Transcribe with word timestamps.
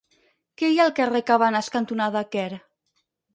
Què 0.61 0.69
hi 0.71 0.79
ha 0.79 0.87
al 0.89 0.95
carrer 0.99 1.21
Cabanes 1.27 1.69
cantonada 1.77 2.25
Quer? 2.37 2.49